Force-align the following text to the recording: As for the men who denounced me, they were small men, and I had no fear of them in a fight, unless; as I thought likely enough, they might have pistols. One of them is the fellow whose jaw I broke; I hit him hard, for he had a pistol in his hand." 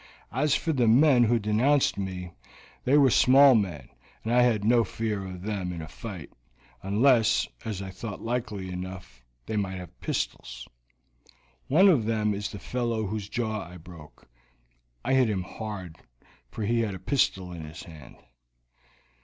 As 0.31 0.55
for 0.55 0.73
the 0.73 0.87
men 0.87 1.25
who 1.25 1.37
denounced 1.37 1.95
me, 1.95 2.31
they 2.85 2.97
were 2.97 3.11
small 3.11 3.53
men, 3.53 3.87
and 4.23 4.33
I 4.33 4.41
had 4.41 4.65
no 4.65 4.83
fear 4.83 5.23
of 5.23 5.43
them 5.43 5.71
in 5.71 5.79
a 5.79 5.87
fight, 5.87 6.31
unless; 6.81 7.47
as 7.65 7.83
I 7.83 7.91
thought 7.91 8.19
likely 8.19 8.71
enough, 8.71 9.23
they 9.45 9.55
might 9.57 9.77
have 9.77 10.01
pistols. 10.01 10.67
One 11.67 11.87
of 11.87 12.05
them 12.05 12.33
is 12.33 12.49
the 12.49 12.57
fellow 12.57 13.05
whose 13.05 13.29
jaw 13.29 13.61
I 13.69 13.77
broke; 13.77 14.27
I 15.05 15.13
hit 15.13 15.29
him 15.29 15.43
hard, 15.43 15.97
for 16.49 16.63
he 16.63 16.79
had 16.79 16.95
a 16.95 16.99
pistol 16.99 17.51
in 17.51 17.63
his 17.63 17.83
hand." 17.83 18.15